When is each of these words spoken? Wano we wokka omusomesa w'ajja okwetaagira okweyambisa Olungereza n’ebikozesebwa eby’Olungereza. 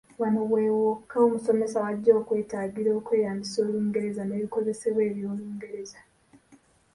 Wano 0.21 0.41
we 0.53 0.63
wokka 0.79 1.17
omusomesa 1.25 1.77
w'ajja 1.83 2.13
okwetaagira 2.21 2.91
okweyambisa 2.99 3.57
Olungereza 3.65 4.21
n’ebikozesebwa 4.25 5.01
eby’Olungereza. 5.09 5.99